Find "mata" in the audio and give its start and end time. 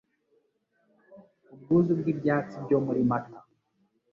3.09-3.39